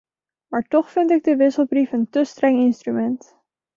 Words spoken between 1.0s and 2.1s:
ik de wisselbrief een